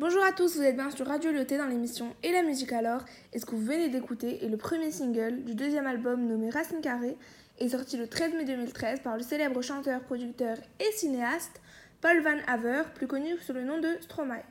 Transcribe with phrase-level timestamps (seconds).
[0.00, 3.04] Bonjour à tous, vous êtes bien sur Radio Lyoté dans l'émission Et la musique alors
[3.34, 6.80] Et ce que vous venez d'écouter est le premier single du deuxième album nommé Racine
[6.80, 7.18] Carrée
[7.58, 11.60] et sorti le 13 mai 2013 par le célèbre chanteur, producteur et cinéaste
[12.00, 14.42] Paul Van Haver, plus connu sous le nom de Stromae.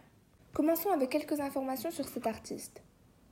[0.54, 2.84] Commençons avec quelques informations sur cet artiste.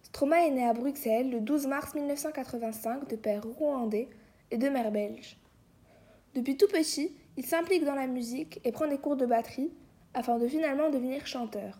[0.01, 4.09] Stromae est né à Bruxelles le 12 mars 1985 de père rwandais
[4.49, 5.37] et de mère belge.
[6.33, 9.71] Depuis tout petit, il s'implique dans la musique et prend des cours de batterie
[10.15, 11.79] afin de finalement devenir chanteur.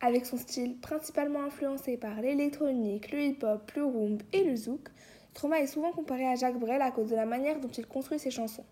[0.00, 4.88] Avec son style principalement influencé par l'électronique, le hip-hop, le rumba et le zouk,
[5.32, 8.18] Stromae est souvent comparé à Jacques Brel à cause de la manière dont il construit
[8.18, 8.64] ses chansons.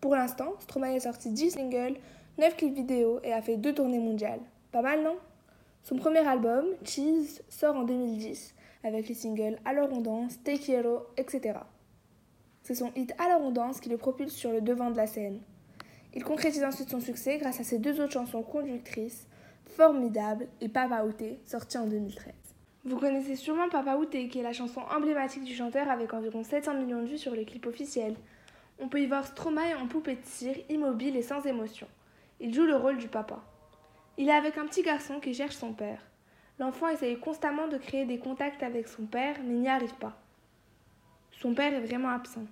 [0.00, 1.96] Pour l'instant, Stromae a sorti 10 singles,
[2.38, 4.40] 9 clips vidéo et a fait 2 tournées mondiales.
[4.72, 5.16] Pas mal, non?
[5.82, 11.06] Son premier album, Cheese, sort en 2010 avec les singles Alors on danse, Te Quiero,
[11.16, 11.58] etc.
[12.62, 15.40] C'est son hit Alors on danse qui le propulse sur le devant de la scène.
[16.14, 19.26] Il concrétise ensuite son succès grâce à ses deux autres chansons conductrices,
[19.76, 22.32] Formidable et Papa Outé, sorties en 2013.
[22.86, 26.72] Vous connaissez sûrement Papa Outé, qui est la chanson emblématique du chanteur avec environ 700
[26.76, 28.14] millions de vues sur le clip officiel.
[28.80, 31.86] On peut y voir Stromae en poupée de cire, immobile et sans émotion.
[32.40, 33.42] Il joue le rôle du papa.
[34.16, 36.00] Il est avec un petit garçon qui cherche son père.
[36.58, 40.16] L'enfant essaye constamment de créer des contacts avec son père, mais n'y arrive pas.
[41.32, 42.46] Son père est vraiment absent.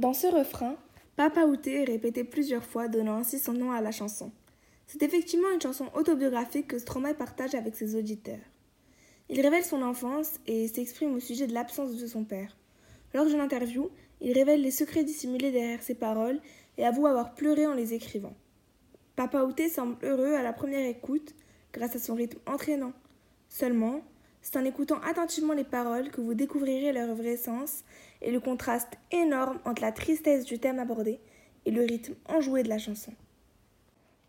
[0.00, 0.76] Dans ce refrain,
[1.16, 4.32] Papa Outé est répété plusieurs fois, donnant ainsi son nom à la chanson.
[4.86, 8.40] C'est effectivement une chanson autobiographique que Stromae partage avec ses auditeurs.
[9.28, 12.56] Il révèle son enfance et s'exprime au sujet de l'absence de son père.
[13.12, 13.90] Lors d'une interview,
[14.22, 16.40] il révèle les secrets dissimulés derrière ses paroles
[16.78, 18.32] et avoue avoir pleuré en les écrivant.
[19.16, 21.34] Papa Outé semble heureux à la première écoute
[21.74, 22.94] grâce à son rythme entraînant.
[23.50, 24.00] Seulement,
[24.40, 27.84] c'est en écoutant attentivement les paroles que vous découvrirez leur vrai sens
[28.22, 31.20] et le contraste énorme entre la tristesse du thème abordé
[31.64, 33.12] et le rythme enjoué de la chanson.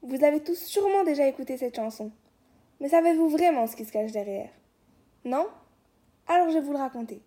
[0.02, 2.12] Vous avez tous sûrement déjà écouté cette chanson,
[2.79, 4.50] mais savez-vous vraiment ce qui se cache derrière?
[5.25, 5.47] Non?
[6.28, 7.22] Alors je vais vous le raconter.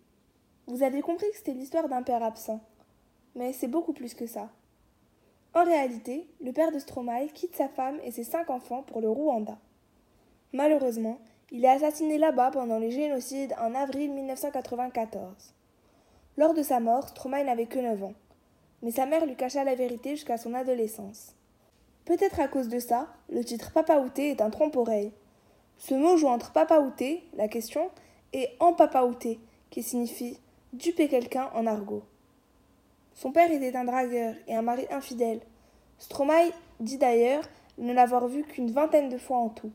[0.67, 2.61] Vous avez compris que c'était l'histoire d'un père absent,
[3.35, 4.51] mais c'est beaucoup plus que ça.
[5.55, 9.09] En réalité, le père de Stromae quitte sa femme et ses cinq enfants pour le
[9.09, 9.57] Rwanda.
[10.53, 11.19] Malheureusement,
[11.53, 15.55] il est assassiné là-bas pendant les génocides en avril 1994.
[16.37, 18.15] Lors de sa mort, Stromae n'avait que 9 ans,
[18.83, 21.35] mais sa mère lui cacha la vérité jusqu'à son adolescence.
[22.05, 25.13] Peut-être à cause de ça, le titre Papa Outé est un trompe-oreille.
[25.79, 27.89] Ce mot joue entre Papa Outé, la question,
[28.33, 29.39] et en Papa Outé,
[29.71, 30.39] qui signifie
[30.73, 32.03] duper quelqu'un en argot.
[33.15, 35.41] Son père était un dragueur et un mari infidèle.
[35.99, 37.45] Stromae dit d'ailleurs
[37.79, 39.73] ne l'avoir vu qu'une vingtaine de fois en tout.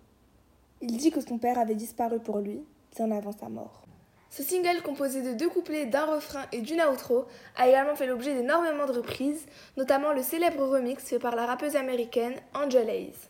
[0.81, 2.62] Il dit que son père avait disparu pour lui,
[2.96, 3.84] bien avant sa more.
[4.29, 7.25] Ce single, composé de deux couplets, d'un refrain et d'une outro,
[7.57, 9.45] a également fait l'objet d'énormément de reprises,
[9.75, 13.29] notamment le célèbre remix fait par la rappeuse américaine Angel Hayes.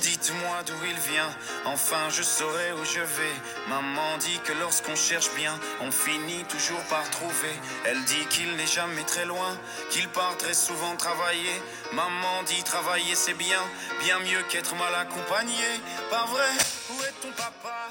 [0.00, 1.30] Dites-moi d'où il vient,
[1.64, 3.36] enfin je saurai où je vais.
[3.68, 7.54] Maman dit que lorsqu'on cherche bien, on finit toujours par trouver.
[7.86, 9.56] Elle dit qu'il n'est jamais très loin,
[9.90, 11.62] qu'il part très souvent travailler.
[11.92, 13.60] Maman dit travailler c'est bien,
[14.00, 15.66] bien mieux qu'être mal accompagné.
[16.10, 16.50] Pas vrai?
[16.90, 17.90] Où est ton papa?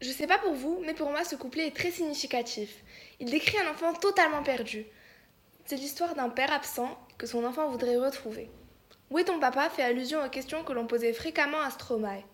[0.00, 2.82] Je sais pas pour vous, mais pour moi ce couplet est très significatif.
[3.20, 4.84] Il décrit un enfant totalement perdu.
[5.64, 8.50] C'est l'histoire d'un père absent que son enfant voudrait retrouver.
[9.10, 12.24] Où est ton papa fait allusion aux questions que l'on posait fréquemment à Stromae.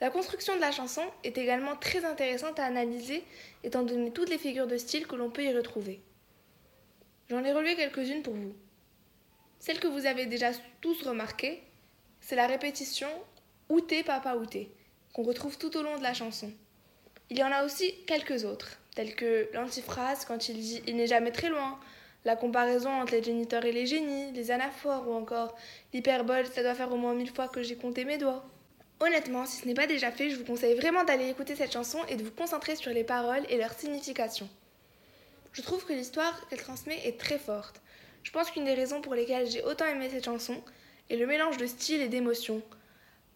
[0.00, 3.24] La construction de la chanson est également très intéressante à analyser
[3.64, 6.02] étant donné toutes les figures de style que l'on peut y retrouver.
[7.30, 8.54] J'en ai relevé quelques-unes pour vous.
[9.58, 10.50] Celle que vous avez déjà
[10.80, 11.62] tous remarquée,
[12.20, 13.08] c'est la répétition
[13.68, 14.70] Outé papa outé
[15.16, 16.52] qu'on retrouve tout au long de la chanson.
[17.30, 21.06] Il y en a aussi quelques autres, telles que l'antiphrase quand il dit il n'est
[21.06, 21.80] jamais très loin,
[22.26, 25.56] la comparaison entre les géniteurs et les génies, les anaphores ou encore
[25.94, 28.44] l'hyperbole, ça doit faire au moins mille fois que j'ai compté mes doigts.
[29.00, 31.98] Honnêtement, si ce n'est pas déjà fait, je vous conseille vraiment d'aller écouter cette chanson
[32.10, 34.50] et de vous concentrer sur les paroles et leur signification.
[35.54, 37.80] Je trouve que l'histoire qu'elle transmet est très forte.
[38.22, 40.62] Je pense qu'une des raisons pour lesquelles j'ai autant aimé cette chanson
[41.08, 42.60] est le mélange de style et d'émotion.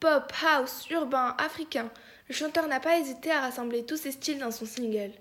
[0.00, 1.90] Pop, house, urbain, africain,
[2.28, 5.12] le chanteur n'a pas hésité à rassembler tous ces styles dans son single.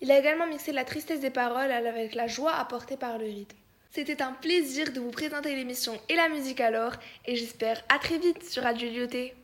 [0.00, 3.58] Il a également mixé la tristesse des paroles avec la joie apportée par le rythme.
[3.90, 6.92] C'était un plaisir de vous présenter l'émission Et la musique alors,
[7.26, 9.34] et j'espère à très vite sur Radio Lyoté.